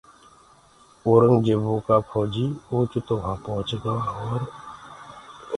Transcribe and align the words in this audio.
اورنٚگجيبو 1.05 1.73
ڪآ 1.87 1.97
ڦوجيٚ 2.09 2.57
اوچتو 2.71 3.13
وهآن 3.17 3.37
پُهچ 3.43 3.69
گوآ 3.83 3.95
اور 4.17 4.41